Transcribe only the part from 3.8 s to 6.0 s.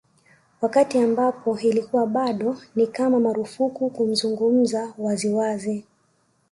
kuzungumza wazi wazi